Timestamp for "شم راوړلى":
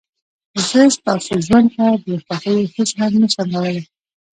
3.33-3.83